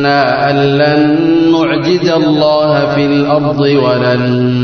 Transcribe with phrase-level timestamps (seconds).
[0.00, 1.18] ظننا أن لن
[1.52, 4.20] نعجز الله في الأرض ولن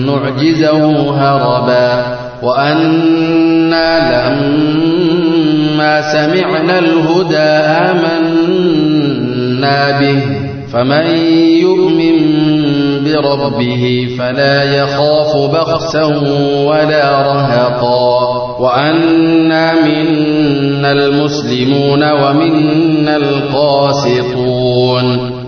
[0.06, 3.90] نعجزه هربا وأنا
[4.28, 7.48] لما سمعنا الهدى
[7.90, 8.80] آمنا
[10.00, 10.20] به.
[10.72, 11.06] فمن
[11.60, 12.18] يؤمن
[13.04, 16.04] بربه فلا يخاف بخسا
[16.64, 18.16] ولا رهقا.
[18.60, 25.06] وأنا منا المسلمون ومنا القاسطون.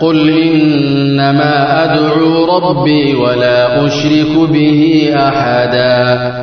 [0.00, 5.96] قل إنما أدعو ربي ولا أشرك به أحدا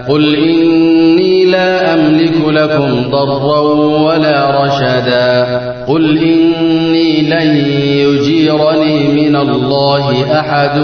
[0.10, 3.60] قل إني لا أملك لكم ضرا
[4.04, 5.44] ولا رشدا
[5.88, 10.78] قل إني لن يجيرني من الله أحد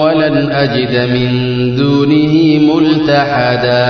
[0.00, 1.30] ولن أجد من
[1.76, 3.84] دونه ملتحدا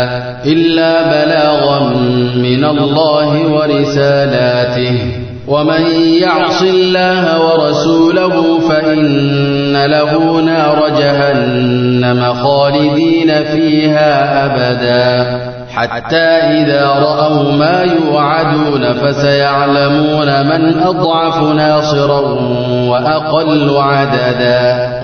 [0.47, 1.91] إلا بلاغا
[2.37, 5.87] من الله ورسالاته ومن
[6.21, 15.41] يعص الله ورسوله فإن له نار جهنم خالدين فيها أبدا.
[15.77, 22.21] حتى إذا رأوا ما يوعدون فسيعلمون من أضعف ناصرا
[22.89, 24.86] وأقل عددا.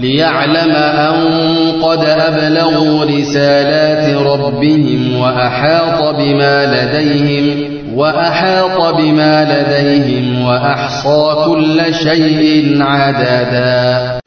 [0.00, 1.14] ليعلم أن
[1.82, 14.12] قد أبلغوا رسالات ربهم وأحاط بما لديهم وأحاط بما لديهم وأحصى كل شيء عددا.